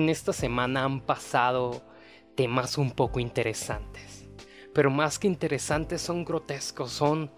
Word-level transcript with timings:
En 0.00 0.08
esta 0.08 0.32
semana 0.32 0.84
han 0.84 1.02
pasado 1.02 1.82
temas 2.34 2.78
un 2.78 2.90
poco 2.90 3.20
interesantes, 3.20 4.30
pero 4.72 4.88
más 4.88 5.18
que 5.18 5.26
interesantes 5.26 6.00
son 6.00 6.24
grotescos, 6.24 6.90
son 6.90 7.30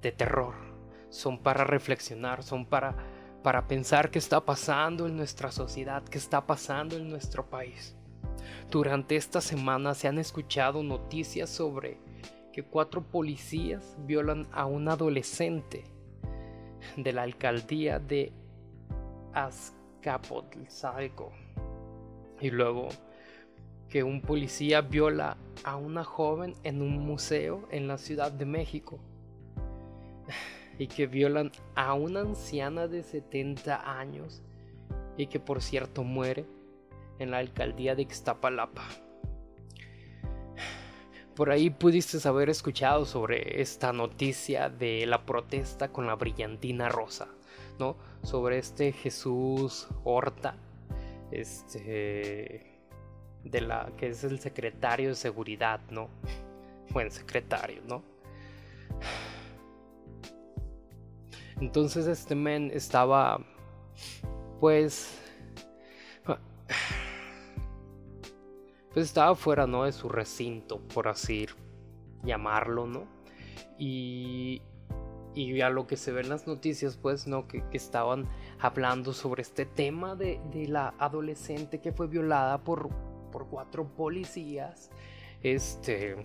de 0.00 0.12
terror, 0.12 0.54
son 1.08 1.42
para 1.42 1.64
reflexionar, 1.64 2.44
son 2.44 2.64
para, 2.64 2.94
para 3.42 3.66
pensar 3.66 4.12
qué 4.12 4.20
está 4.20 4.44
pasando 4.44 5.08
en 5.08 5.16
nuestra 5.16 5.50
sociedad, 5.50 6.04
qué 6.04 6.18
está 6.18 6.46
pasando 6.46 6.96
en 6.96 7.10
nuestro 7.10 7.50
país. 7.50 7.96
Durante 8.70 9.16
esta 9.16 9.40
semana 9.40 9.96
se 9.96 10.06
han 10.06 10.18
escuchado 10.18 10.84
noticias 10.84 11.50
sobre 11.50 11.98
que 12.52 12.62
cuatro 12.62 13.02
policías 13.02 13.96
violan 13.98 14.46
a 14.52 14.66
un 14.66 14.88
adolescente 14.88 15.82
de 16.96 17.12
la 17.12 17.22
alcaldía 17.22 17.98
de 17.98 18.32
Azcapotzalco. 19.46 21.32
Y 22.40 22.50
luego 22.50 22.88
que 23.88 24.02
un 24.02 24.20
policía 24.20 24.82
viola 24.82 25.38
a 25.64 25.76
una 25.76 26.04
joven 26.04 26.54
en 26.62 26.82
un 26.82 26.98
museo 26.98 27.66
en 27.70 27.88
la 27.88 27.96
Ciudad 27.98 28.30
de 28.32 28.44
México. 28.44 28.98
Y 30.80 30.86
que 30.86 31.08
violan 31.08 31.50
a 31.74 31.92
una 31.94 32.20
anciana 32.20 32.86
de 32.86 33.02
70 33.02 33.98
años 33.98 34.42
y 35.16 35.26
que 35.26 35.40
por 35.40 35.60
cierto 35.60 36.04
muere 36.04 36.46
en 37.18 37.32
la 37.32 37.38
alcaldía 37.38 37.96
de 37.96 38.02
Ixtapalapa. 38.02 38.86
Por 41.34 41.50
ahí 41.50 41.70
pudiste 41.70 42.16
haber 42.28 42.48
escuchado 42.48 43.06
sobre 43.06 43.60
esta 43.60 43.92
noticia 43.92 44.70
de 44.70 45.04
la 45.06 45.26
protesta 45.26 45.88
con 45.88 46.06
la 46.06 46.14
brillantina 46.14 46.88
rosa, 46.88 47.26
¿no? 47.78 47.96
Sobre 48.22 48.58
este 48.58 48.92
Jesús 48.92 49.88
Horta, 50.04 50.56
este, 51.30 52.80
de 53.44 53.60
la 53.60 53.92
que 53.96 54.08
es 54.08 54.24
el 54.24 54.40
secretario 54.40 55.10
de 55.10 55.14
seguridad, 55.14 55.80
¿no? 55.90 56.08
Buen 56.92 57.10
secretario, 57.10 57.82
¿no? 57.86 58.02
Entonces 61.60 62.06
este 62.06 62.34
men 62.34 62.70
estaba, 62.72 63.40
pues, 64.60 65.18
pues 68.94 69.06
estaba 69.06 69.34
fuera, 69.34 69.66
¿no? 69.66 69.84
De 69.84 69.92
su 69.92 70.08
recinto, 70.08 70.78
por 70.78 71.08
así 71.08 71.46
llamarlo, 72.22 72.86
¿no? 72.86 73.06
Y, 73.78 74.62
y 75.34 75.60
a 75.60 75.70
lo 75.70 75.86
que 75.86 75.96
se 75.96 76.12
ve 76.12 76.22
en 76.22 76.28
las 76.28 76.46
noticias, 76.46 76.96
pues, 76.96 77.26
¿no? 77.26 77.46
Que, 77.46 77.62
estaban 77.72 78.28
hablando 78.58 79.12
sobre 79.12 79.42
este 79.42 79.66
tema 79.66 80.16
de, 80.16 80.40
la 80.68 80.94
adolescente 80.98 81.80
que 81.80 81.92
fue 81.92 82.06
violada 82.06 82.64
por, 82.64 82.88
por 83.30 83.48
cuatro 83.48 83.86
policías. 83.94 84.90
Este, 85.42 86.16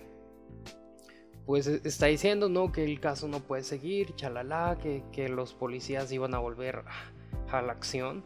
pues 1.46 1.66
e, 1.66 1.80
está 1.84 2.06
diciendo, 2.06 2.48
¿no? 2.48 2.72
Que 2.72 2.84
el 2.84 3.00
caso 3.00 3.28
no 3.28 3.40
puede 3.40 3.62
seguir, 3.62 4.14
chalala, 4.14 4.78
que, 4.80 5.04
que 5.12 5.28
los 5.28 5.54
policías 5.54 6.10
iban 6.12 6.34
a 6.34 6.38
volver 6.38 6.84
a 7.50 7.62
la 7.62 7.72
acción. 7.72 8.24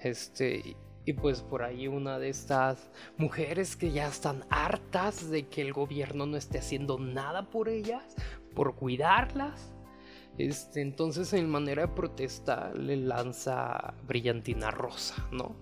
Este, 0.00 0.76
y 1.04 1.12
pues 1.14 1.42
por 1.42 1.62
ahí 1.62 1.88
una 1.88 2.18
de 2.18 2.28
estas 2.28 2.90
mujeres 3.16 3.76
que 3.76 3.90
ya 3.90 4.06
están 4.06 4.44
hartas 4.50 5.30
de 5.30 5.48
que 5.48 5.62
el 5.62 5.72
gobierno 5.72 6.26
no 6.26 6.36
esté 6.36 6.58
haciendo 6.58 6.98
nada 6.98 7.50
por 7.50 7.68
ellas, 7.68 8.14
por 8.54 8.76
cuidarlas. 8.76 9.71
Este, 10.38 10.80
entonces 10.80 11.32
en 11.34 11.48
manera 11.48 11.82
de 11.82 11.88
protesta 11.88 12.72
le 12.74 12.96
lanza 12.96 13.94
brillantina 14.06 14.70
rosa, 14.70 15.28
¿no? 15.30 15.56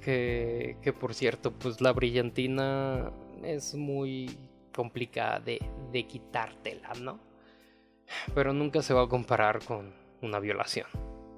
Que, 0.00 0.76
que 0.82 0.92
por 0.92 1.14
cierto, 1.14 1.52
pues 1.52 1.80
la 1.80 1.92
brillantina 1.92 3.12
es 3.42 3.74
muy 3.74 4.36
complicada 4.74 5.40
de, 5.40 5.60
de 5.92 6.06
quitártela, 6.06 6.92
¿no? 7.00 7.20
Pero 8.34 8.52
nunca 8.52 8.82
se 8.82 8.94
va 8.94 9.02
a 9.02 9.08
comparar 9.08 9.64
con 9.64 9.92
una 10.20 10.38
violación. 10.38 10.86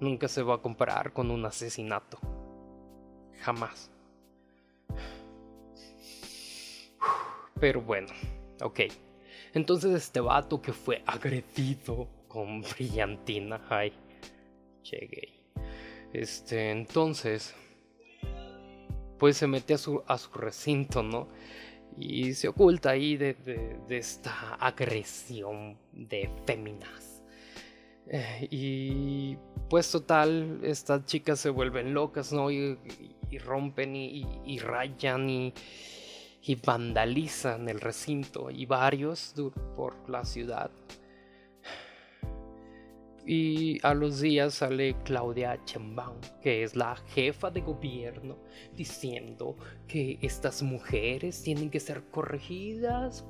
Nunca 0.01 0.29
se 0.29 0.43
va 0.43 0.57
a 0.57 0.59
comparar 0.59 1.13
con 1.13 1.31
un 1.31 1.45
asesinato. 1.45 2.19
Jamás. 3.41 3.91
Pero 7.61 7.81
bueno, 7.81 8.09
ok. 8.63 8.81
Entonces 9.55 9.95
este 9.95 10.21
vato 10.21 10.61
que 10.61 10.73
fue 10.73 11.03
agredido 11.07 12.09
con 12.29 12.61
brillantina. 12.77 13.61
Ay, 13.69 13.93
llegué. 14.83 15.33
Este, 16.13 16.71
entonces, 16.71 17.55
pues 19.19 19.37
se 19.37 19.47
mete 19.47 19.75
a 19.75 19.79
su, 19.79 20.03
a 20.07 20.19
su 20.19 20.33
recinto, 20.33 21.03
¿no? 21.03 21.29
Y 21.97 22.35
se 22.35 22.49
oculta 22.49 22.91
ahí 22.91 23.17
de, 23.17 23.35
de, 23.35 23.97
esta 23.97 24.55
agresión 24.55 25.79
de 25.93 26.31
féminas. 26.45 27.23
Eh, 28.09 28.49
y 28.51 29.37
pues 29.71 29.91
total, 29.91 30.61
estas 30.63 31.07
chicas 31.07 31.41
se 31.41 31.51
vuelven 31.51 31.95
locas, 31.95 32.33
¿no? 32.33 32.51
Y, 32.51 32.79
y 33.31 33.39
rompen 33.39 33.97
y, 33.97 34.59
rayan 34.59 35.29
y, 35.29 35.55
vandalizan 36.55 37.69
el 37.71 37.81
recinto 37.81 38.51
y 38.51 38.67
varios 38.67 39.35
por 39.77 40.09
la 40.11 40.25
ciudad. 40.25 40.71
Y 43.27 43.79
a 43.87 43.95
los 43.95 44.21
días 44.21 44.55
sale 44.55 44.97
Claudia 45.03 45.59
Chembaum, 45.65 46.19
que 46.43 46.63
es 46.63 46.77
la 46.77 46.95
jefa 46.97 47.51
de 47.51 47.63
gobierno, 47.63 48.37
diciendo 48.77 49.57
que 49.89 50.19
estas 50.21 50.63
mujeres 50.63 51.43
tienen 51.43 51.71
que 51.71 51.81
ser 51.81 52.03
corregidas. 52.11 53.25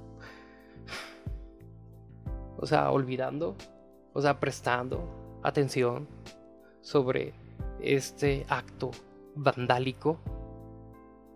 O 2.57 2.67
sea, 2.67 2.91
olvidando, 2.91 3.57
o 4.13 4.21
sea, 4.21 4.41
prestando 4.41 5.41
atención 5.45 6.09
sobre 6.81 7.35
este 7.81 8.47
acto 8.49 8.91
vandálico, 9.37 10.19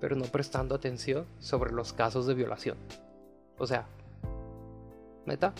pero 0.00 0.16
no 0.16 0.24
prestando 0.26 0.74
atención 0.74 1.26
sobre 1.38 1.72
los 1.72 1.92
casos 1.92 2.26
de 2.26 2.34
violación. 2.34 2.76
O 3.58 3.66
sea, 3.66 3.88
neta. 5.26 5.54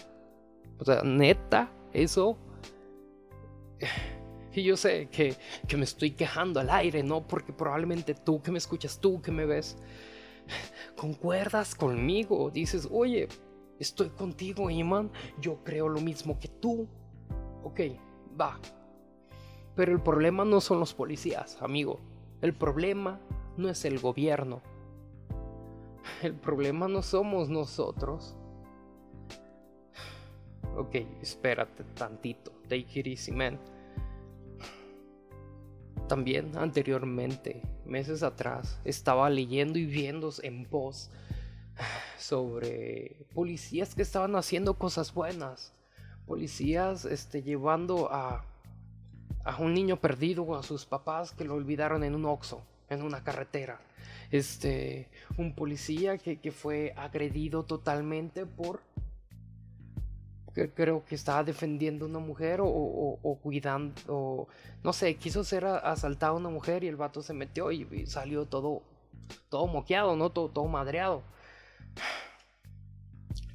O 0.78 0.84
sea, 0.84 1.02
neta, 1.02 1.70
eso... 1.92 2.36
Y 4.50 4.64
yo 4.64 4.76
sé 4.76 5.08
que, 5.08 5.36
que 5.68 5.76
me 5.76 5.84
estoy 5.84 6.12
quejando 6.12 6.58
al 6.58 6.70
aire, 6.70 7.04
¿no? 7.04 7.28
Porque 7.28 7.52
probablemente 7.52 8.14
tú 8.14 8.42
que 8.42 8.50
me 8.50 8.58
escuchas, 8.58 8.98
tú 8.98 9.22
que 9.22 9.30
me 9.30 9.46
ves, 9.46 9.76
concuerdas 10.96 11.76
conmigo. 11.76 12.50
Dices, 12.50 12.88
oye, 12.90 13.28
estoy 13.78 14.08
contigo, 14.08 14.68
Iman. 14.68 15.12
Yo 15.40 15.62
creo 15.62 15.88
lo 15.88 16.00
mismo 16.00 16.40
que 16.40 16.48
tú. 16.48 16.88
Ok, 17.62 17.80
va. 18.40 18.58
Pero 19.76 19.92
el 19.92 20.00
problema 20.00 20.44
no 20.44 20.60
son 20.60 20.80
los 20.80 20.92
policías, 20.92 21.60
amigo. 21.62 22.00
El 22.40 22.52
problema 22.52 23.20
no 23.58 23.68
es 23.68 23.84
el 23.84 23.98
gobierno. 23.98 24.62
El 26.22 26.34
problema 26.34 26.88
no 26.88 27.02
somos 27.02 27.48
nosotros. 27.48 28.36
Ok, 30.76 30.94
espérate 31.20 31.84
tantito. 31.94 32.52
Take 32.68 33.00
it 33.00 33.06
easy, 33.06 33.32
man. 33.32 33.58
También 36.08 36.56
anteriormente, 36.56 37.62
meses 37.84 38.22
atrás, 38.22 38.80
estaba 38.84 39.28
leyendo 39.28 39.78
y 39.78 39.84
viendo 39.84 40.32
en 40.42 40.68
voz 40.70 41.10
sobre 42.18 43.26
policías 43.34 43.94
que 43.94 44.02
estaban 44.02 44.34
haciendo 44.36 44.78
cosas 44.78 45.12
buenas. 45.12 45.74
Policías 46.26 47.04
este, 47.04 47.42
llevando 47.42 48.10
a 48.10 48.44
a 49.48 49.56
un 49.62 49.72
niño 49.72 49.98
perdido 49.98 50.56
a 50.56 50.62
sus 50.62 50.84
papás 50.84 51.32
que 51.32 51.44
lo 51.44 51.54
olvidaron 51.54 52.04
en 52.04 52.14
un 52.14 52.26
oxo, 52.26 52.62
en 52.90 53.02
una 53.02 53.22
carretera. 53.22 53.80
Este, 54.30 55.08
un 55.36 55.54
policía 55.54 56.18
que, 56.18 56.52
fue 56.52 56.92
agredido 56.96 57.64
totalmente 57.64 58.44
por 58.46 58.82
que 60.54 60.70
creo 60.72 61.04
que 61.04 61.14
estaba 61.14 61.44
defendiendo 61.44 62.04
a 62.04 62.08
una 62.08 62.18
mujer 62.18 62.60
o, 62.62 63.38
cuidando, 63.42 64.48
no 64.82 64.92
sé, 64.92 65.14
quiso 65.16 65.44
ser 65.44 65.64
asaltado 65.64 66.34
a 66.34 66.36
una 66.36 66.50
mujer 66.50 66.82
y 66.84 66.88
el 66.88 66.96
vato 66.96 67.22
se 67.22 67.32
metió 67.32 67.70
y, 67.70 68.06
salió 68.06 68.44
todo, 68.44 68.82
todo 69.48 69.66
moqueado, 69.66 70.16
¿no? 70.16 70.30
Todo, 70.30 70.48
todo 70.48 70.66
madreado. 70.66 71.22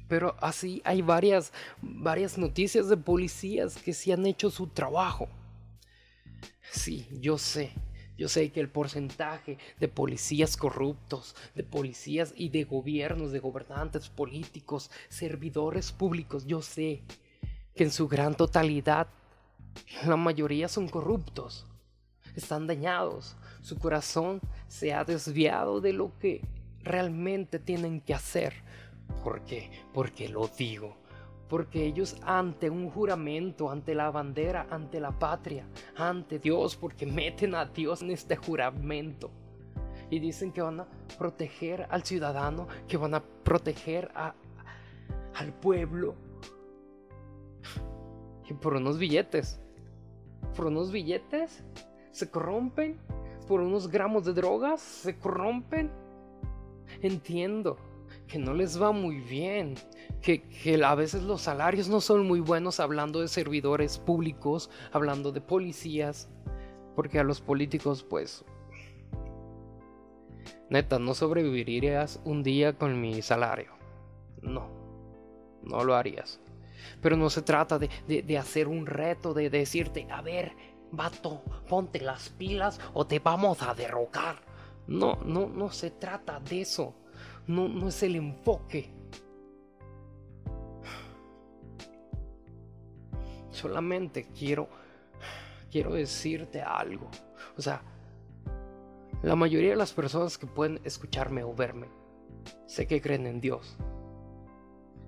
Pero 0.08 0.36
así 0.40 0.82
hay 0.84 1.02
varias, 1.02 1.52
varias 1.82 2.38
noticias 2.38 2.88
de 2.88 2.96
policías 2.96 3.76
que 3.76 3.92
sí 3.92 4.12
han 4.12 4.26
hecho 4.26 4.50
su 4.50 4.66
trabajo. 4.66 5.28
Sí, 6.70 7.08
yo 7.20 7.38
sé. 7.38 7.72
Yo 8.16 8.28
sé 8.28 8.52
que 8.52 8.60
el 8.60 8.68
porcentaje 8.68 9.58
de 9.80 9.88
policías 9.88 10.56
corruptos, 10.56 11.34
de 11.54 11.64
policías 11.64 12.32
y 12.36 12.48
de 12.48 12.64
gobiernos, 12.64 13.32
de 13.32 13.40
gobernantes 13.40 14.08
políticos, 14.08 14.90
servidores 15.08 15.90
públicos, 15.90 16.46
yo 16.46 16.62
sé 16.62 17.02
que 17.74 17.84
en 17.84 17.90
su 17.90 18.06
gran 18.06 18.36
totalidad 18.36 19.08
la 20.06 20.16
mayoría 20.16 20.68
son 20.68 20.88
corruptos. 20.88 21.66
están 22.36 22.66
dañados, 22.66 23.36
su 23.62 23.78
corazón 23.78 24.40
se 24.66 24.92
ha 24.92 25.04
desviado 25.04 25.80
de 25.80 25.92
lo 25.92 26.18
que 26.18 26.40
realmente 26.82 27.58
tienen 27.58 28.00
que 28.00 28.14
hacer. 28.14 28.54
¿Por 29.22 29.44
qué? 29.44 29.70
Porque 29.92 30.28
lo 30.28 30.48
digo. 30.48 30.96
Porque 31.48 31.84
ellos 31.84 32.16
ante 32.22 32.70
un 32.70 32.90
juramento, 32.90 33.70
ante 33.70 33.94
la 33.94 34.10
bandera, 34.10 34.66
ante 34.70 34.98
la 35.00 35.18
patria, 35.18 35.66
ante 35.96 36.38
Dios, 36.38 36.76
porque 36.76 37.06
meten 37.06 37.54
a 37.54 37.66
Dios 37.66 38.02
en 38.02 38.10
este 38.10 38.36
juramento. 38.36 39.30
Y 40.10 40.20
dicen 40.20 40.52
que 40.52 40.62
van 40.62 40.80
a 40.80 40.86
proteger 41.18 41.86
al 41.90 42.04
ciudadano, 42.04 42.66
que 42.88 42.96
van 42.96 43.14
a 43.14 43.22
proteger 43.22 44.10
al 44.14 45.52
pueblo. 45.60 46.14
Y 48.48 48.54
por 48.54 48.74
unos 48.74 48.98
billetes. 48.98 49.60
Por 50.56 50.66
unos 50.66 50.92
billetes 50.92 51.64
se 52.10 52.30
corrompen. 52.30 52.98
Por 53.48 53.60
unos 53.60 53.88
gramos 53.88 54.24
de 54.24 54.32
drogas 54.32 54.80
se 54.80 55.18
corrompen. 55.18 55.90
Entiendo 57.02 57.76
que 58.26 58.38
no 58.38 58.54
les 58.54 58.80
va 58.80 58.92
muy 58.92 59.20
bien, 59.20 59.74
que, 60.22 60.42
que, 60.42 60.82
a 60.82 60.94
veces 60.94 61.22
los 61.22 61.42
salarios 61.42 61.88
no 61.88 62.00
son 62.00 62.26
muy 62.26 62.40
buenos 62.40 62.80
hablando 62.80 63.20
de 63.20 63.28
servidores 63.28 63.98
públicos, 63.98 64.70
hablando 64.92 65.32
de 65.32 65.40
policías, 65.40 66.28
porque 66.94 67.18
a 67.18 67.24
los 67.24 67.40
políticos 67.40 68.02
pues... 68.02 68.44
Neta, 70.70 70.98
no 70.98 71.14
sobrevivirías 71.14 72.20
un 72.24 72.42
día 72.42 72.72
con 72.72 73.00
mi 73.00 73.20
salario. 73.20 73.72
No, 74.40 74.68
no 75.62 75.84
lo 75.84 75.94
harías. 75.94 76.40
Pero 77.00 77.16
no 77.16 77.30
se 77.30 77.42
trata 77.42 77.78
de, 77.78 77.88
de, 78.06 78.38
hacer 78.38 78.66
un 78.66 78.86
reto, 78.86 79.34
de 79.34 79.50
decirte, 79.50 80.06
a 80.10 80.22
ver, 80.22 80.52
vato, 80.90 81.42
ponte 81.68 82.00
las 82.00 82.30
pilas 82.30 82.80
o 82.94 83.06
te 83.06 83.18
vamos 83.18 83.62
a 83.62 83.74
derrocar. 83.74 84.36
No, 84.86 85.18
no, 85.24 85.46
no 85.48 85.70
se 85.70 85.90
trata 85.90 86.40
de 86.40 86.62
eso. 86.62 86.94
No, 87.46 87.68
no 87.68 87.88
es 87.88 88.02
el 88.02 88.16
enfoque. 88.16 88.90
Solamente 93.50 94.28
quiero, 94.36 94.68
quiero 95.70 95.94
decirte 95.94 96.62
algo. 96.62 97.08
O 97.56 97.62
sea, 97.62 97.82
la 99.22 99.36
mayoría 99.36 99.70
de 99.70 99.76
las 99.76 99.92
personas 99.92 100.36
que 100.36 100.46
pueden 100.46 100.80
escucharme 100.84 101.44
o 101.44 101.54
verme, 101.54 101.88
sé 102.66 102.86
que 102.86 103.00
creen 103.00 103.26
en 103.26 103.40
Dios. 103.40 103.76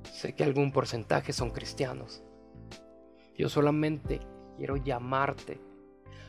Sé 0.05 0.35
que 0.35 0.44
algún 0.44 0.73
porcentaje 0.73 1.33
son 1.33 1.50
cristianos. 1.50 2.23
Yo 3.37 3.49
solamente 3.49 4.21
quiero 4.56 4.77
llamarte 4.77 5.61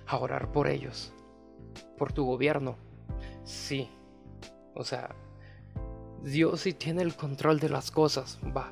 a 0.08 0.18
orar 0.18 0.52
por 0.52 0.68
ellos, 0.68 1.14
por 1.98 2.12
tu 2.12 2.26
gobierno. 2.26 2.76
Sí, 3.44 3.90
o 4.74 4.84
sea, 4.84 5.16
Dios 6.24 6.62
sí 6.62 6.74
tiene 6.74 7.04
el 7.04 7.16
control 7.16 7.60
de 7.60 7.70
las 7.70 7.92
cosas, 7.92 8.40
va, 8.56 8.72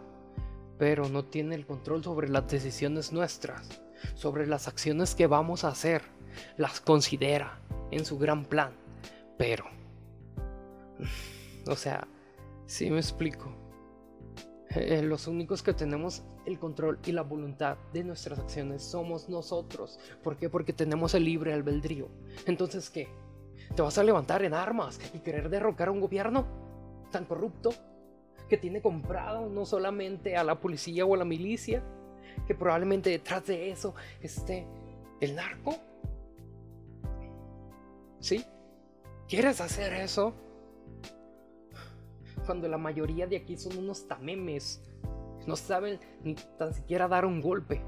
pero 0.78 1.08
no 1.10 1.24
tiene 1.24 1.56
el 1.56 1.66
control 1.66 2.04
sobre 2.04 2.30
las 2.30 2.48
decisiones 2.48 3.12
nuestras, 3.12 3.82
sobre 4.16 4.48
las 4.48 4.68
acciones 4.68 5.16
que 5.16 5.28
vamos 5.28 5.64
a 5.64 5.70
hacer. 5.70 6.04
Las 6.58 6.82
considera 6.82 7.60
en 7.92 8.04
su 8.04 8.18
gran 8.18 8.44
plan, 8.46 8.74
pero, 9.38 9.66
o 11.68 11.76
sea, 11.76 12.08
sí 12.66 12.90
me 12.90 12.98
explico. 12.98 13.56
Eh, 14.72 15.02
los 15.02 15.28
únicos 15.28 15.64
que 15.64 15.74
tenemos 15.74 16.24
el 16.46 16.60
control 16.60 17.00
y 17.06 17.14
la 17.14 17.22
voluntad 17.22 17.78
de 17.94 18.04
nuestras 18.04 18.40
acciones 18.40 18.84
somos 18.84 19.30
nosotros. 19.30 19.98
¿Por 20.22 20.36
qué? 20.36 20.50
Porque 20.50 20.74
tenemos 20.74 21.14
el 21.14 21.24
libre 21.24 21.54
albedrío. 21.54 22.10
Entonces, 22.46 22.90
¿qué? 22.90 23.08
¿Te 23.74 23.82
vas 23.82 23.98
a 23.98 24.04
levantar 24.04 24.44
en 24.44 24.54
armas 24.54 25.00
y 25.14 25.20
querer 25.20 25.50
derrocar 25.50 25.88
a 25.88 25.92
un 25.92 26.02
gobierno 26.02 26.65
tan 27.16 27.24
corrupto 27.24 27.70
que 28.50 28.58
tiene 28.58 28.82
comprado 28.82 29.48
no 29.48 29.66
solamente 29.66 30.36
a 30.36 30.44
la 30.44 30.60
policía 30.60 31.06
o 31.06 31.16
a 31.16 31.18
la 31.18 31.24
milicia, 31.24 31.82
que 32.46 32.54
probablemente 32.54 33.10
detrás 33.10 33.46
de 33.46 33.72
eso 33.72 33.96
esté 34.20 34.68
el 35.22 35.34
narco? 35.34 35.76
¿Sí? 38.20 38.44
¿Quieres 39.30 39.62
hacer 39.62 39.94
eso? 39.94 40.34
cuando 42.46 42.68
la 42.68 42.78
mayoría 42.78 43.26
de 43.26 43.38
aquí 43.38 43.58
son 43.58 43.76
unos 43.80 44.08
tamemes. 44.08 44.84
No 45.48 45.56
saben 45.56 46.00
ni 46.24 46.36
tan 46.36 46.76
siquiera 46.76 47.08
dar 47.08 47.26
un 47.26 47.42
golpe. 47.42 47.82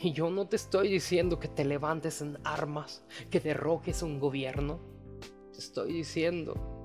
Y 0.00 0.10
yo 0.10 0.30
no 0.30 0.48
te 0.48 0.56
estoy 0.56 0.88
diciendo 0.88 1.38
que 1.38 1.46
te 1.46 1.64
levantes 1.64 2.22
en 2.22 2.38
armas, 2.42 3.04
que 3.30 3.38
derroques 3.38 4.02
un 4.02 4.18
gobierno. 4.18 4.80
Te 5.52 5.58
estoy 5.58 5.92
diciendo 5.92 6.79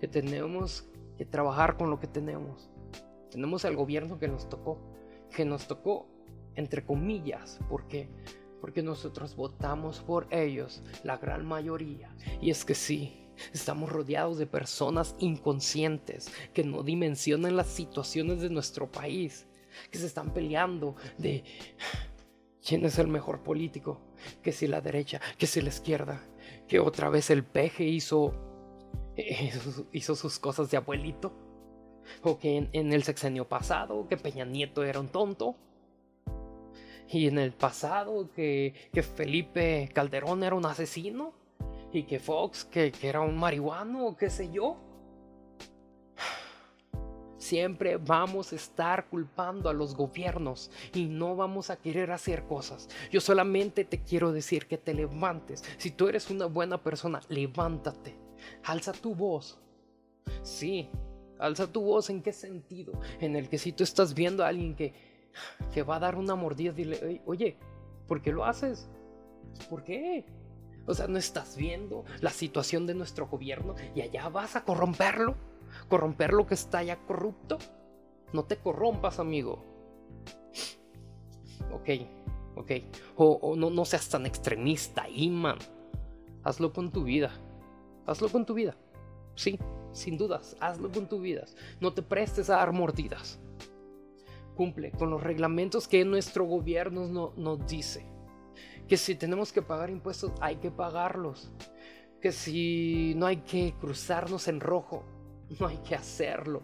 que 0.00 0.08
tenemos 0.08 0.88
que 1.16 1.24
trabajar 1.24 1.76
con 1.76 1.90
lo 1.90 1.98
que 2.00 2.06
tenemos. 2.06 2.70
Tenemos 3.30 3.64
el 3.64 3.76
gobierno 3.76 4.18
que 4.18 4.28
nos 4.28 4.48
tocó, 4.48 4.78
que 5.34 5.44
nos 5.44 5.66
tocó 5.66 6.08
entre 6.54 6.84
comillas, 6.84 7.58
porque 7.68 8.08
porque 8.60 8.82
nosotros 8.82 9.36
votamos 9.36 10.00
por 10.00 10.26
ellos, 10.34 10.82
la 11.04 11.16
gran 11.16 11.46
mayoría. 11.46 12.12
Y 12.40 12.50
es 12.50 12.64
que 12.64 12.74
sí, 12.74 13.28
Estamos 13.52 13.90
rodeados 13.90 14.38
de 14.38 14.46
personas 14.46 15.14
inconscientes 15.18 16.32
que 16.52 16.64
no 16.64 16.82
dimensionan 16.82 17.56
las 17.56 17.68
situaciones 17.68 18.40
de 18.40 18.50
nuestro 18.50 18.90
país, 18.90 19.46
que 19.90 19.98
se 19.98 20.06
están 20.06 20.32
peleando 20.32 20.96
de 21.18 21.44
quién 22.66 22.84
es 22.84 22.98
el 22.98 23.08
mejor 23.08 23.42
político, 23.42 24.00
que 24.42 24.52
si 24.52 24.66
la 24.66 24.80
derecha, 24.80 25.20
que 25.38 25.46
si 25.46 25.60
la 25.60 25.68
izquierda, 25.68 26.20
que 26.66 26.80
otra 26.80 27.08
vez 27.08 27.30
el 27.30 27.44
peje 27.44 27.84
hizo, 27.84 28.34
hizo 29.92 30.14
sus 30.14 30.38
cosas 30.38 30.70
de 30.70 30.76
abuelito, 30.76 31.32
o 32.22 32.38
que 32.38 32.68
en, 32.72 32.92
el 32.92 33.02
sexenio 33.02 33.48
pasado, 33.48 34.06
que 34.08 34.16
Peña 34.16 34.44
Nieto 34.44 34.84
era 34.84 35.00
un 35.00 35.08
tonto. 35.08 35.56
Y 37.10 37.26
en 37.26 37.38
el 37.38 37.52
pasado 37.52 38.30
que, 38.32 38.74
que 38.92 39.02
Felipe 39.02 39.88
Calderón 39.94 40.44
era 40.44 40.54
un 40.54 40.66
asesino 40.66 41.32
y 41.90 42.02
que 42.02 42.20
Fox, 42.20 42.64
que, 42.66 42.92
era 43.02 43.20
un 43.20 43.36
marihuano 43.36 44.06
o 44.06 44.16
qué 44.16 44.28
sé 44.28 44.50
yo. 44.50 44.76
Siempre 47.38 47.96
vamos 47.96 48.52
a 48.52 48.56
estar 48.56 49.08
culpando 49.08 49.70
a 49.70 49.72
los 49.72 49.94
gobiernos 49.94 50.70
y 50.92 51.06
no 51.06 51.34
vamos 51.34 51.70
a 51.70 51.76
querer 51.76 52.10
hacer 52.10 52.44
cosas. 52.44 52.88
Yo 53.10 53.22
solamente 53.22 53.84
te 53.84 54.02
quiero 54.02 54.32
decir 54.32 54.66
que 54.66 54.76
te 54.76 54.92
levantes. 54.92 55.64
Si 55.78 55.90
tú 55.90 56.08
eres 56.08 56.28
una 56.30 56.44
buena 56.44 56.82
persona, 56.82 57.22
levántate. 57.28 58.27
Alza 58.64 58.92
tu 58.92 59.14
voz. 59.14 59.58
Sí, 60.42 60.88
alza 61.38 61.66
tu 61.70 61.82
voz 61.82 62.10
en 62.10 62.22
qué 62.22 62.32
sentido? 62.32 62.92
En 63.20 63.36
el 63.36 63.48
que 63.48 63.58
si 63.58 63.72
tú 63.72 63.84
estás 63.84 64.14
viendo 64.14 64.44
a 64.44 64.48
alguien 64.48 64.74
que, 64.74 64.92
que 65.72 65.82
va 65.82 65.96
a 65.96 66.00
dar 66.00 66.16
una 66.16 66.34
mordida, 66.34 66.72
dile, 66.72 67.22
oye, 67.26 67.56
¿por 68.06 68.20
qué 68.22 68.32
lo 68.32 68.44
haces? 68.44 68.88
¿Por 69.68 69.84
qué? 69.84 70.24
O 70.86 70.94
sea, 70.94 71.06
¿no 71.06 71.18
estás 71.18 71.56
viendo 71.56 72.04
la 72.20 72.30
situación 72.30 72.86
de 72.86 72.94
nuestro 72.94 73.26
gobierno 73.26 73.74
y 73.94 74.00
allá 74.00 74.28
vas 74.30 74.56
a 74.56 74.64
corromperlo? 74.64 75.34
¿Corromper 75.88 76.32
lo 76.32 76.46
que 76.46 76.54
está 76.54 76.82
ya 76.82 76.96
corrupto? 76.96 77.58
No 78.32 78.44
te 78.44 78.56
corrompas, 78.56 79.18
amigo. 79.18 79.62
Ok, 81.72 81.90
ok. 82.56 82.70
O, 83.16 83.54
no, 83.56 83.68
no 83.68 83.84
seas 83.84 84.08
tan 84.08 84.24
extremista, 84.24 85.08
Iman. 85.10 85.58
Hazlo 86.42 86.72
con 86.72 86.90
tu 86.90 87.04
vida. 87.04 87.32
Hazlo 88.08 88.30
con 88.30 88.46
tu 88.46 88.54
vida. 88.54 88.74
Sí, 89.34 89.58
sin 89.92 90.16
dudas, 90.16 90.56
hazlo 90.60 90.90
con 90.90 91.06
tu 91.06 91.20
vida. 91.20 91.44
No 91.78 91.92
te 91.92 92.00
prestes 92.00 92.48
a 92.48 92.56
dar 92.56 92.72
mordidas. 92.72 93.38
Cumple 94.56 94.92
con 94.92 95.10
los 95.10 95.22
reglamentos 95.22 95.86
que 95.86 96.04
nuestro 96.06 96.44
gobierno 96.44 97.32
nos 97.36 97.66
dice 97.66 98.04
que 98.88 98.96
si 98.96 99.14
tenemos 99.14 99.52
que 99.52 99.60
pagar 99.60 99.90
impuestos 99.90 100.32
hay 100.40 100.56
que 100.56 100.70
pagarlos, 100.70 101.52
que 102.20 102.32
si 102.32 103.12
no 103.14 103.26
hay 103.26 103.36
que 103.42 103.74
cruzarnos 103.78 104.48
en 104.48 104.60
rojo, 104.60 105.04
no 105.60 105.66
hay 105.66 105.76
que 105.78 105.94
hacerlo, 105.94 106.62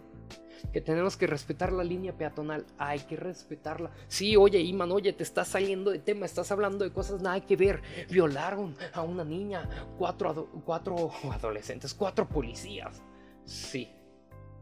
que 0.71 0.81
tenemos 0.81 1.17
que 1.17 1.27
respetar 1.27 1.71
la 1.71 1.83
línea 1.83 2.17
peatonal, 2.17 2.65
hay 2.77 2.99
que 2.99 3.15
respetarla. 3.15 3.91
Sí, 4.07 4.35
oye, 4.35 4.59
Iman, 4.59 4.91
oye, 4.91 5.13
te 5.13 5.23
estás 5.23 5.47
saliendo 5.47 5.91
de 5.91 5.99
tema, 5.99 6.25
estás 6.25 6.51
hablando 6.51 6.83
de 6.83 6.91
cosas 6.91 7.21
nada 7.21 7.39
que 7.41 7.55
ver. 7.55 7.81
Violaron 8.09 8.75
a 8.93 9.01
una 9.01 9.23
niña, 9.23 9.69
cuatro, 9.97 10.49
cuatro 10.65 11.11
adolescentes, 11.31 11.93
cuatro 11.93 12.27
policías. 12.27 13.01
Sí, 13.45 13.89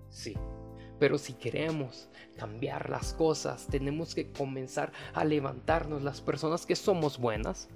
sí. 0.09 0.35
Pero 0.99 1.17
si 1.17 1.33
queremos 1.33 2.09
cambiar 2.37 2.89
las 2.89 3.13
cosas, 3.13 3.67
tenemos 3.67 4.15
que 4.15 4.31
comenzar 4.31 4.91
a 5.13 5.25
levantarnos 5.25 6.03
las 6.03 6.21
personas 6.21 6.65
que 6.65 6.75
somos 6.75 7.17
buenas. 7.17 7.67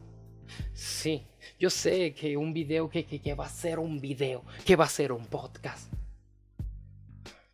Sí, 0.73 1.27
yo 1.59 1.69
sé 1.69 2.13
que 2.13 2.37
un 2.37 2.53
video 2.53 2.89
que, 2.89 3.05
que, 3.05 3.33
va 3.33 3.45
a 3.45 3.49
ser 3.49 3.79
un 3.79 3.99
video, 3.99 4.43
que 4.65 4.75
va 4.75 4.85
a 4.85 4.89
ser 4.89 5.11
un 5.11 5.25
podcast, 5.25 5.91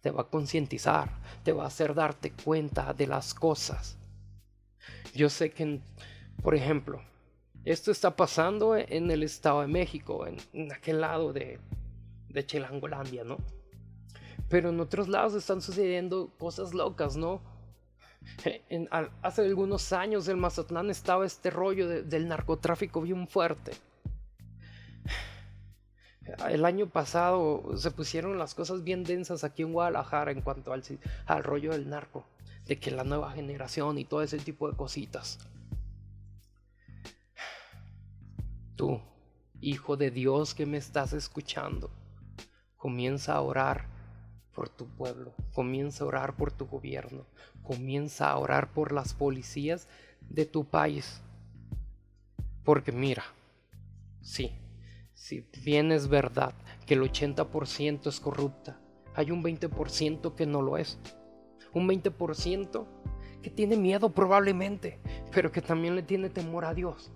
te 0.04 0.12
va 0.12 0.24
a 0.24 0.26
concientizar, 0.26 1.10
te 1.44 1.54
va 1.54 1.64
a 1.64 1.68
hacer 1.68 1.96
darte 1.96 2.34
cuenta 2.34 2.94
de 2.94 3.08
las 3.08 3.34
cosas. 3.34 3.98
Yo 5.16 5.30
sé 5.30 5.52
que, 5.52 5.80
por 6.44 6.54
ejemplo, 6.54 7.02
Esto 7.66 7.92
está 7.92 8.14
pasando 8.18 8.76
en 8.76 9.10
el 9.10 9.24
Estado 9.24 9.62
de 9.62 9.68
México, 9.68 10.28
en, 10.28 10.70
aquel 10.74 11.00
lado 11.00 11.32
de, 11.32 11.62
de 12.28 12.46
Chilangolandia, 12.46 13.24
¿no? 13.24 13.38
Pero 14.50 14.68
en 14.70 14.82
otros 14.82 15.08
lados 15.08 15.34
están 15.34 15.62
sucediendo 15.62 16.30
cosas 16.38 16.74
locas, 16.74 17.16
¿no? 17.16 17.40
hace 19.22 19.42
algunos 19.42 19.94
años 19.94 20.28
en 20.28 20.40
Mazatlán 20.40 20.90
estaba 20.90 21.26
este 21.26 21.50
rollo 21.50 21.88
del 21.88 22.28
narcotráfico 22.28 23.02
bien 23.02 23.28
fuerte. 23.30 23.72
El 26.50 26.64
año 26.66 26.88
pasado 26.88 27.76
se 27.76 27.92
pusieron 27.92 28.38
las 28.38 28.56
cosas 28.56 28.84
bien 28.84 29.04
densas 29.04 29.44
aquí 29.44 29.62
en 29.62 29.74
Guadalajara 29.74 30.32
en 30.32 30.42
cuanto 30.42 30.72
al, 30.72 30.84
al 31.26 31.44
rollo 31.44 31.72
del 31.72 31.90
narco, 31.90 32.26
de 32.66 32.80
que 32.80 32.92
la 32.92 33.04
nueva 33.04 33.32
generación 33.32 33.98
y 33.98 34.06
todo 34.06 34.22
ese 34.22 34.38
tipo 34.38 34.70
de 34.70 34.78
cositas. 34.78 35.40
Tú, 38.76 39.02
hijo 39.60 39.98
de 39.98 40.12
Dios 40.12 40.54
que 40.54 40.66
me 40.66 40.78
estás 40.78 41.14
escuchando, 41.14 41.92
comienza 42.78 43.36
a 43.36 43.42
orar 43.42 43.88
por 44.54 44.70
tu 44.70 44.88
pueblo, 44.88 45.34
comienza 45.54 46.04
a 46.04 46.08
orar 46.08 46.36
por 46.36 46.52
tu 46.52 46.68
gobierno, 46.68 47.26
comienza 47.64 48.30
a 48.30 48.38
orar 48.38 48.72
por 48.72 48.92
las 48.94 49.14
policías 49.14 49.88
de 50.22 50.46
tu 50.46 50.66
país. 50.66 51.22
Porque 52.64 52.92
mira, 52.92 53.24
sí, 54.22 54.54
si 55.24 55.48
bien 55.64 55.94
es 55.94 56.10
verdad 56.10 56.54
que 56.86 56.96
el 56.96 57.02
80% 57.02 58.08
es 58.08 58.20
corrupta, 58.20 58.82
hay 59.16 59.32
un 59.32 59.42
20% 59.42 60.36
que 60.36 60.46
no 60.46 60.62
lo 60.62 60.76
es. 60.76 61.00
Un 61.72 61.88
20% 61.88 62.86
que 63.42 63.50
tiene 63.50 63.78
miedo 63.78 64.10
probablemente, 64.10 65.00
pero 65.32 65.50
que 65.50 65.62
también 65.62 65.96
le 65.96 66.04
tiene 66.04 66.30
temor 66.30 66.66
a 66.66 66.74
Dios. 66.74 67.14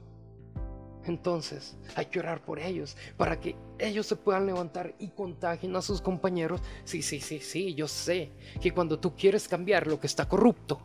Entonces 1.04 1.78
hay 1.98 2.06
que 2.06 2.20
orar 2.20 2.46
por 2.46 2.60
ellos 2.60 2.96
para 3.18 3.42
que 3.42 3.58
ellos 3.78 4.06
se 4.06 4.16
puedan 4.16 4.46
levantar 4.46 4.96
y 5.00 5.10
contagien 5.10 5.76
a 5.76 5.82
sus 5.82 6.00
compañeros. 6.00 6.62
Sí, 6.86 7.02
sí, 7.02 7.20
sí, 7.20 7.42
sí, 7.42 7.76
yo 7.76 7.90
sé 7.90 8.32
que 8.62 8.72
cuando 8.72 8.98
tú 9.02 9.18
quieres 9.18 9.50
cambiar 9.50 9.86
lo 9.86 10.00
que 10.00 10.08
está 10.08 10.30
corrupto, 10.30 10.80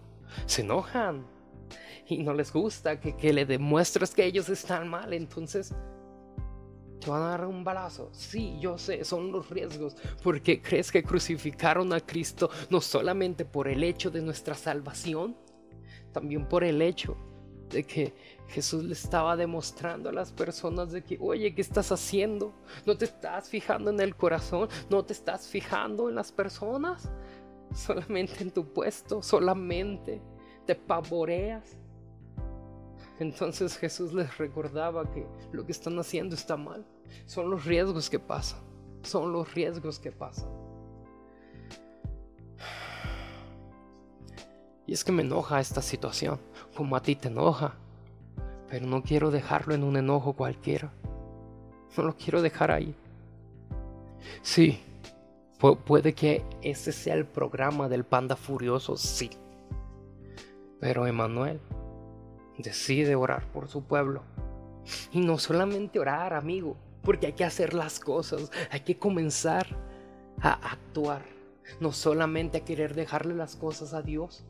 se 0.47 0.63
enojan 0.63 1.25
y 2.09 2.19
no 2.25 2.35
les 2.35 2.53
gusta 2.53 2.99
que, 2.99 3.15
que 3.15 3.33
le 3.33 3.47
demuestres 3.47 4.11
que 4.11 4.25
ellos 4.25 4.49
están 4.49 4.89
mal. 4.89 5.13
Entonces 5.13 5.73
te 7.03 7.11
van 7.11 7.23
a 7.23 7.31
dar 7.31 7.47
un 7.47 7.65
balazo. 7.65 8.09
Sí, 8.13 8.57
yo 8.61 8.79
sé, 8.79 9.05
son 9.05 9.33
los 9.33 9.51
riesgos. 9.51 9.97
Porque 10.23 10.63
crees 10.63 10.93
que 10.93 11.03
crucificaron 11.03 11.93
a 11.93 12.01
Cristo 12.01 12.51
no 12.71 12.81
solamente 12.81 13.45
por 13.45 13.69
el 13.69 13.83
hecho 13.83 14.11
de 14.11 14.23
nuestra 14.23 14.55
salvación, 14.55 15.37
también 16.13 16.47
por 16.49 16.63
el 16.63 16.81
hecho 16.81 17.17
de 17.71 17.85
que 17.85 18.15
Jesús 18.49 18.85
le 18.85 18.93
estaba 18.93 19.37
demostrando 19.37 20.11
a 20.11 20.13
las 20.13 20.31
personas 20.31 20.93
de 20.93 21.03
que, 21.03 21.17
oye, 21.21 21.55
¿qué 21.55 21.63
estás 21.63 21.91
haciendo? 21.91 22.53
¿No 22.87 22.97
te 22.97 23.07
estás 23.07 23.49
fijando 23.49 23.91
en 23.91 23.99
el 24.01 24.15
corazón? 24.15 24.69
¿No 24.91 25.05
te 25.05 25.15
estás 25.15 25.49
fijando 25.49 26.09
en 26.09 26.15
las 26.15 26.31
personas? 26.31 27.11
Solamente 27.75 28.43
en 28.43 28.51
tu 28.51 28.73
puesto, 28.73 29.23
solamente 29.23 30.21
te 30.67 30.75
pavoreas. 30.75 31.79
Entonces 33.23 33.79
Jesús 33.79 34.13
les 34.13 34.37
recordaba 34.37 35.09
que 35.09 35.25
lo 35.53 35.65
que 35.65 35.71
están 35.71 35.97
haciendo 35.97 36.35
está 36.35 36.57
mal. 36.57 36.85
Son 37.25 37.49
los 37.49 37.65
riesgos 37.65 38.11
que 38.11 38.19
pasan. 38.19 38.59
Son 39.03 39.33
los 39.33 39.55
riesgos 39.55 40.01
que 40.01 40.11
pasan. 40.11 40.51
Y 44.85 44.95
es 44.95 45.05
que 45.05 45.13
me 45.13 45.23
enoja 45.23 45.61
esta 45.61 45.81
situación 45.81 46.41
como 46.77 46.97
a 46.97 47.03
ti 47.03 47.15
te 47.15 47.29
enoja. 47.29 47.77
Pero 48.69 48.87
no 48.87 49.05
quiero 49.05 49.31
dejarlo 49.31 49.73
en 49.75 49.85
un 49.85 49.97
enojo 49.97 50.33
cualquiera. 50.33 50.93
No 51.97 52.03
lo 52.03 52.17
quiero 52.17 52.43
dejar 52.43 52.73
ahí. 52.73 52.93
Sí, 54.43 54.81
puede 55.87 56.13
que 56.15 56.45
ese 56.63 56.91
sea 56.91 57.15
el 57.15 57.27
programa 57.27 57.89
del 57.89 58.03
panda 58.03 58.35
furioso, 58.35 58.97
sí. 58.97 59.31
Pero 60.81 61.07
Emanuel 61.07 61.61
decide 62.59 63.15
orar 63.15 63.47
por 63.53 63.69
su 63.69 63.85
pueblo. 63.85 64.23
Y 65.13 65.21
no 65.21 65.39
solamente 65.39 65.99
orar, 65.99 66.35
amigo, 66.35 66.77
porque 67.03 67.27
hay 67.27 67.33
que 67.33 67.45
hacer 67.45 67.75
las 67.75 68.01
cosas, 68.01 68.51
hay 68.71 68.81
que 68.81 68.99
comenzar 68.99 69.67
a 70.41 70.53
actuar. 70.73 71.23
No 71.81 71.93
solamente 71.93 72.59
a 72.59 72.65
querer 72.65 72.95
dejarle 72.95 73.35
las 73.35 73.57
cosas 73.57 73.95
a 73.95 74.03
Dios. 74.03 74.45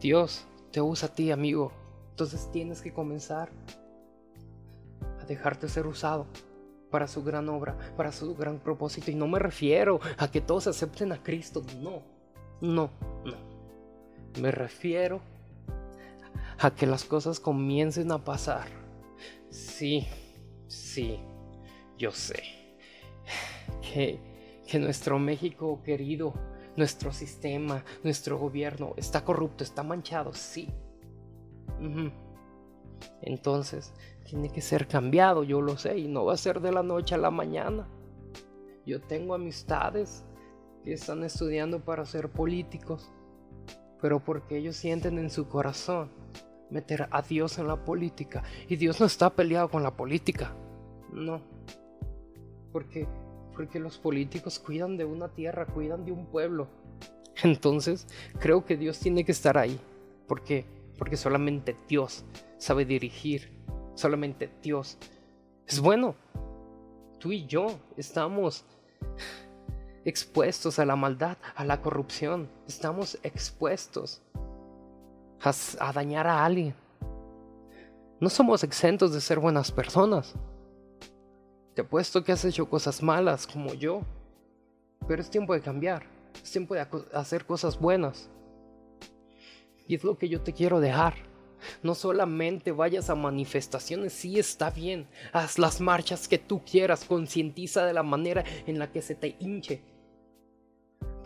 Dios 0.00 0.46
te 0.72 0.80
usa 0.80 1.08
a 1.08 1.14
ti, 1.14 1.30
amigo. 1.30 1.72
Entonces 2.10 2.50
tienes 2.52 2.82
que 2.82 2.92
comenzar 2.92 3.50
a 5.20 5.24
dejarte 5.24 5.68
ser 5.68 5.86
usado 5.86 6.26
para 6.90 7.08
su 7.08 7.22
gran 7.22 7.48
obra, 7.48 7.76
para 7.96 8.12
su 8.12 8.34
gran 8.34 8.58
propósito. 8.58 9.10
Y 9.10 9.14
no 9.14 9.28
me 9.28 9.38
refiero 9.38 10.00
a 10.18 10.30
que 10.30 10.40
todos 10.40 10.66
acepten 10.66 11.12
a 11.12 11.22
Cristo. 11.22 11.62
No, 11.80 12.02
no, 12.60 12.90
no. 13.24 13.36
Me 14.40 14.50
refiero 14.50 15.16
a 15.16 15.35
que 16.76 16.86
las 16.86 17.04
cosas 17.04 17.40
comiencen 17.40 18.12
a 18.12 18.24
pasar. 18.24 18.68
Sí, 19.50 20.06
sí, 20.66 21.18
yo 21.98 22.12
sé. 22.12 22.42
Que, 23.80 24.20
que 24.66 24.78
nuestro 24.78 25.18
México 25.18 25.80
querido 25.84 26.34
nuestro 26.76 27.12
sistema, 27.12 27.84
nuestro 28.04 28.38
gobierno 28.38 28.94
está 28.96 29.24
corrupto, 29.24 29.64
está 29.64 29.82
manchado, 29.82 30.32
sí. 30.34 30.68
Entonces, 33.22 33.92
tiene 34.24 34.50
que 34.50 34.60
ser 34.60 34.86
cambiado, 34.86 35.42
yo 35.42 35.60
lo 35.60 35.76
sé, 35.78 35.98
y 35.98 36.08
no 36.08 36.24
va 36.24 36.34
a 36.34 36.38
ser 36.38 36.60
de 36.60 36.72
la 36.72 36.82
noche 36.82 37.14
a 37.14 37.18
la 37.18 37.30
mañana. 37.30 37.88
Yo 38.84 39.00
tengo 39.00 39.34
amistades 39.34 40.24
que 40.84 40.92
están 40.92 41.24
estudiando 41.24 41.84
para 41.84 42.04
ser 42.04 42.30
políticos, 42.30 43.10
pero 44.00 44.22
porque 44.22 44.58
ellos 44.58 44.76
sienten 44.76 45.18
en 45.18 45.30
su 45.30 45.48
corazón 45.48 46.10
meter 46.70 47.08
a 47.10 47.22
Dios 47.22 47.58
en 47.58 47.68
la 47.68 47.84
política. 47.84 48.42
Y 48.68 48.76
Dios 48.76 49.00
no 49.00 49.06
está 49.06 49.30
peleado 49.30 49.68
con 49.68 49.82
la 49.82 49.96
política, 49.96 50.54
no. 51.12 51.40
Porque 52.72 53.06
porque 53.56 53.80
los 53.80 53.96
políticos 53.96 54.58
cuidan 54.58 54.98
de 54.98 55.06
una 55.06 55.28
tierra, 55.28 55.64
cuidan 55.64 56.04
de 56.04 56.12
un 56.12 56.26
pueblo. 56.26 56.68
Entonces, 57.42 58.06
creo 58.38 58.64
que 58.66 58.76
Dios 58.76 59.00
tiene 59.00 59.24
que 59.24 59.32
estar 59.32 59.56
ahí. 59.56 59.80
¿Por 60.28 60.44
qué? 60.44 60.66
Porque 60.98 61.16
solamente 61.16 61.74
Dios 61.88 62.24
sabe 62.58 62.84
dirigir. 62.84 63.50
Solamente 63.94 64.50
Dios 64.62 64.98
es 65.66 65.80
bueno. 65.80 66.14
Tú 67.18 67.32
y 67.32 67.46
yo 67.46 67.78
estamos 67.96 68.66
expuestos 70.04 70.78
a 70.78 70.84
la 70.84 70.96
maldad, 70.96 71.38
a 71.54 71.64
la 71.64 71.80
corrupción. 71.80 72.50
Estamos 72.68 73.18
expuestos 73.22 74.20
a, 75.46 75.92
dañar 75.92 76.26
a 76.26 76.44
alguien. 76.44 76.74
No 78.20 78.30
somos 78.30 78.64
exentos 78.64 79.12
de 79.12 79.20
ser 79.20 79.38
buenas 79.38 79.70
personas. 79.70 80.34
Te 81.74 81.82
apuesto 81.82 82.24
que 82.24 82.32
has 82.32 82.44
hecho 82.44 82.68
cosas 82.68 83.02
malas 83.02 83.46
como 83.46 83.74
yo. 83.74 84.02
Pero 85.06 85.22
es 85.22 85.30
tiempo 85.30 85.54
de 85.54 85.60
cambiar. 85.60 86.04
Es 86.42 86.50
tiempo 86.50 86.74
de 86.74 86.86
hacer 87.12 87.44
cosas 87.44 87.78
buenas. 87.78 88.28
Y 89.86 89.94
es 89.94 90.04
lo 90.04 90.18
que 90.18 90.28
yo 90.28 90.40
te 90.40 90.52
quiero 90.52 90.80
dejar. 90.80 91.14
No 91.82 91.94
solamente 91.94 92.72
vayas 92.72 93.10
a 93.10 93.14
manifestaciones, 93.14 94.12
sí 94.12 94.38
está 94.38 94.70
bien. 94.70 95.06
Haz 95.32 95.58
las 95.58 95.80
marchas 95.80 96.28
que 96.28 96.38
tú 96.38 96.62
quieras, 96.64 97.04
concientiza 97.04 97.86
de 97.86 97.92
la 97.92 98.02
manera 98.02 98.44
en 98.66 98.78
la 98.78 98.90
que 98.90 99.02
se 99.02 99.14
te 99.14 99.36
hinche. 99.38 99.82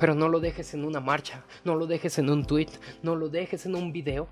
Pero 0.00 0.14
no 0.14 0.28
lo 0.28 0.40
dejes 0.40 0.74
en 0.74 0.84
una 0.84 0.98
marcha, 0.98 1.44
no 1.64 1.76
lo 1.76 1.86
dejes 1.86 2.18
en 2.18 2.30
un 2.30 2.44
tweet, 2.44 2.70
no 3.02 3.14
lo 3.14 3.28
dejes 3.28 3.66
en 3.66 3.76
un 3.76 3.92
video. 3.92 4.26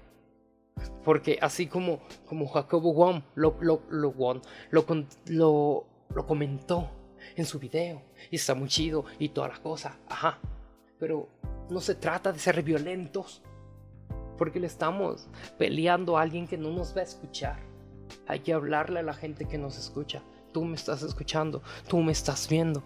Porque 1.05 1.39
así 1.41 1.67
como, 1.67 2.01
como 2.27 2.49
Jacobo 2.49 2.93
Wong 2.95 3.23
lo, 3.35 3.57
lo, 3.61 3.83
lo, 3.91 4.15
lo, 5.27 5.87
lo 6.15 6.27
comentó 6.27 6.91
en 7.37 7.45
su 7.45 7.59
video 7.59 8.03
y 8.31 8.37
está 8.37 8.55
muy 8.55 8.69
chido 8.69 9.05
y 9.19 9.29
todas 9.29 9.51
las 9.51 9.61
cosas, 9.61 9.97
ajá. 10.09 10.39
Pero 10.99 11.29
no 11.69 11.81
se 11.81 11.95
trata 11.95 12.33
de 12.33 12.39
ser 12.39 12.63
violentos 12.63 13.43
porque 14.39 14.61
le 14.61 14.69
estamos 14.69 15.29
peleando 15.59 16.17
a 16.17 16.23
alguien 16.23 16.47
que 16.47 16.57
no 16.57 16.71
nos 16.71 16.97
va 16.97 17.01
a 17.01 17.05
escuchar. 17.05 17.59
Hay 18.27 18.41
que 18.41 18.53
hablarle 18.53 19.01
a 19.01 19.03
la 19.03 19.13
gente 19.13 19.45
que 19.45 19.59
nos 19.59 19.77
escucha. 19.77 20.23
Tú 20.53 20.65
me 20.65 20.77
estás 20.77 21.03
escuchando, 21.03 21.63
tú 21.89 21.99
me 21.99 22.13
estás 22.13 22.49
viendo. 22.49 22.83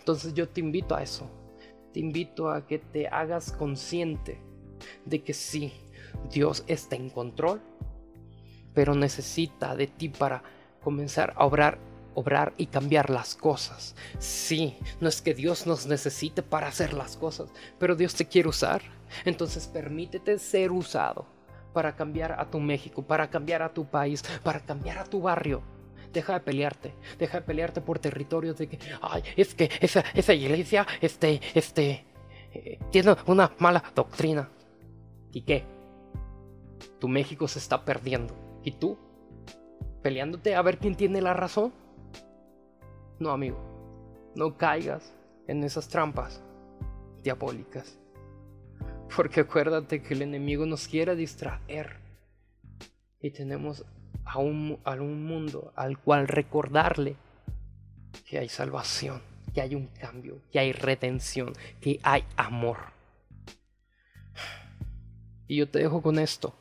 Entonces 0.00 0.34
yo 0.34 0.48
te 0.48 0.60
invito 0.60 0.94
a 0.94 1.02
eso. 1.02 1.30
Te 1.92 2.00
invito 2.00 2.50
a 2.50 2.66
que 2.66 2.78
te 2.78 3.08
hagas 3.08 3.52
consciente 3.52 4.40
de 5.04 5.22
que 5.22 5.34
sí, 5.34 5.72
Dios 6.30 6.64
está 6.66 6.96
en 6.96 7.10
control, 7.10 7.60
pero 8.74 8.94
necesita 8.94 9.76
de 9.76 9.86
ti 9.86 10.08
para 10.08 10.42
comenzar 10.82 11.32
a 11.36 11.44
obrar 11.44 11.78
obrar 12.14 12.52
y 12.56 12.66
cambiar 12.66 13.10
las 13.10 13.34
cosas. 13.34 13.94
Sí, 14.18 14.76
no 15.00 15.08
es 15.08 15.22
que 15.22 15.34
Dios 15.34 15.66
nos 15.66 15.86
necesite 15.86 16.42
para 16.42 16.68
hacer 16.68 16.92
las 16.92 17.16
cosas, 17.16 17.50
pero 17.78 17.96
Dios 17.96 18.14
te 18.14 18.26
quiere 18.26 18.48
usar. 18.48 18.82
Entonces 19.24 19.66
permítete 19.66 20.38
ser 20.38 20.72
usado 20.72 21.26
para 21.72 21.96
cambiar 21.96 22.32
a 22.38 22.50
tu 22.50 22.60
México, 22.60 23.02
para 23.02 23.30
cambiar 23.30 23.62
a 23.62 23.72
tu 23.72 23.86
país, 23.86 24.22
para 24.42 24.60
cambiar 24.60 24.98
a 24.98 25.04
tu 25.04 25.22
barrio. 25.22 25.62
Deja 26.12 26.34
de 26.34 26.40
pelearte, 26.40 26.92
deja 27.18 27.40
de 27.40 27.46
pelearte 27.46 27.80
por 27.80 27.98
territorios 27.98 28.58
de 28.58 28.68
que, 28.68 28.78
ay, 29.00 29.22
es 29.36 29.54
que 29.54 29.70
esa, 29.80 30.04
esa 30.14 30.34
iglesia, 30.34 30.86
este, 31.00 31.40
este, 31.54 32.04
eh, 32.52 32.78
tiene 32.90 33.16
una 33.26 33.52
mala 33.58 33.82
doctrina. 33.94 34.48
¿Y 35.32 35.42
qué? 35.42 35.64
Tu 36.98 37.08
México 37.08 37.48
se 37.48 37.58
está 37.58 37.84
perdiendo. 37.84 38.34
¿Y 38.62 38.72
tú? 38.72 38.98
¿Peleándote 40.02 40.54
a 40.54 40.62
ver 40.62 40.78
quién 40.78 40.94
tiene 40.94 41.22
la 41.22 41.32
razón? 41.32 41.72
No, 43.18 43.30
amigo. 43.30 43.58
No 44.34 44.56
caigas 44.56 45.14
en 45.46 45.64
esas 45.64 45.88
trampas 45.88 46.42
diabólicas. 47.22 47.98
Porque 49.14 49.40
acuérdate 49.40 50.02
que 50.02 50.14
el 50.14 50.22
enemigo 50.22 50.66
nos 50.66 50.88
quiere 50.88 51.16
distraer. 51.16 51.96
Y 53.20 53.30
tenemos 53.30 53.84
a 54.24 54.38
un, 54.38 54.78
a 54.84 54.92
un 54.92 55.26
mundo 55.26 55.72
al 55.76 55.98
cual 55.98 56.28
recordarle 56.28 57.16
que 58.26 58.38
hay 58.38 58.48
salvación, 58.48 59.20
que 59.52 59.60
hay 59.60 59.74
un 59.74 59.86
cambio, 59.86 60.40
que 60.50 60.58
hay 60.58 60.72
redención, 60.72 61.52
que 61.80 62.00
hay 62.02 62.24
amor. 62.36 62.78
Y 65.46 65.56
yo 65.56 65.68
te 65.68 65.80
dejo 65.80 66.00
con 66.00 66.18
esto. 66.18 66.54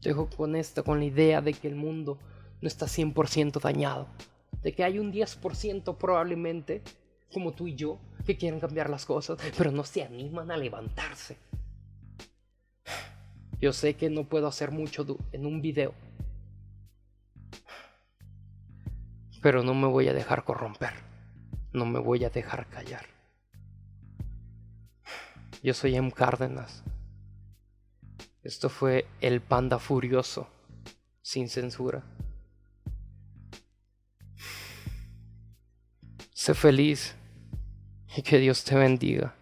Te 0.00 0.10
dejo 0.10 0.28
con 0.28 0.56
esto, 0.56 0.84
con 0.84 0.98
la 0.98 1.04
idea 1.04 1.40
de 1.40 1.52
que 1.52 1.68
el 1.68 1.74
mundo 1.74 2.18
no 2.60 2.68
está 2.68 2.86
100% 2.86 3.60
dañado. 3.60 4.08
De 4.62 4.72
que 4.72 4.84
hay 4.84 4.98
un 4.98 5.12
10% 5.12 5.96
probablemente, 5.96 6.82
como 7.32 7.52
tú 7.52 7.66
y 7.66 7.74
yo, 7.74 7.98
que 8.24 8.36
quieren 8.36 8.60
cambiar 8.60 8.88
las 8.88 9.04
cosas, 9.04 9.38
pero 9.58 9.70
no 9.70 9.84
se 9.84 10.02
animan 10.02 10.50
a 10.50 10.56
levantarse. 10.56 11.36
Yo 13.60 13.72
sé 13.72 13.94
que 13.94 14.10
no 14.10 14.24
puedo 14.24 14.46
hacer 14.46 14.70
mucho 14.70 15.06
en 15.32 15.46
un 15.46 15.60
video, 15.60 15.94
pero 19.44 19.62
no 19.62 19.74
me 19.74 19.86
voy 19.86 20.08
a 20.08 20.14
dejar 20.14 20.42
corromper, 20.42 20.94
no 21.74 21.84
me 21.84 21.98
voy 21.98 22.24
a 22.24 22.30
dejar 22.30 22.66
callar. 22.66 23.04
Yo 25.62 25.74
soy 25.74 25.96
M. 25.96 26.10
Cárdenas. 26.12 26.82
Esto 28.42 28.70
fue 28.70 29.06
El 29.20 29.42
Panda 29.42 29.78
Furioso, 29.78 30.48
sin 31.20 31.50
censura. 31.50 32.02
Sé 36.32 36.54
feliz 36.54 37.14
y 38.16 38.22
que 38.22 38.38
Dios 38.38 38.64
te 38.64 38.76
bendiga. 38.76 39.34